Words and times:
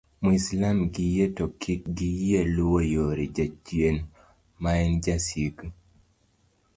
mwislam 0.23 0.77
gi 0.93 1.05
yie 1.13 1.25
to 1.37 1.45
kik 1.61 1.81
giyie 1.97 2.39
luwo 2.55 2.79
yore 2.93 3.25
jachien 3.35 3.97
maen 4.61 4.91
jasigu 5.03 5.67